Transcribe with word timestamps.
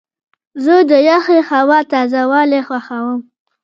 زه 0.63 0.75
د 0.89 0.91
یخې 1.09 1.39
هوا 1.49 1.79
تازه 1.91 2.21
والی 2.31 2.61
خوښوم. 2.67 3.19